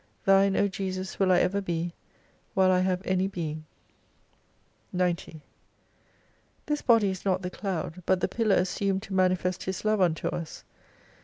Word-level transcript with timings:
Thine 0.25 0.55
O 0.57 0.67
Jesus 0.67 1.19
will 1.19 1.31
I 1.31 1.37
ever 1.41 1.61
be 1.61 1.93
while 2.55 2.71
I 2.71 2.79
have 2.79 3.05
any 3.05 3.27
Being. 3.27 3.65
90 4.91 5.43
This 6.65 6.81
Body 6.81 7.11
is 7.11 7.23
not 7.23 7.41
tne 7.43 7.51
cloud, 7.51 8.01
but 8.07 8.19
the 8.19 8.27
pillar 8.27 8.55
assumed 8.55 9.03
to 9.03 9.13
manifest 9.13 9.61
His 9.65 9.85
love 9.85 10.01
unto 10.01 10.27
us. 10.29 10.63